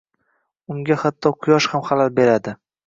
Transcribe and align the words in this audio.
Unga 0.75 0.97
hatto 1.03 1.35
quyosh 1.45 1.71
ham 1.75 1.89
xalal 1.91 2.15
beradi 2.19 2.59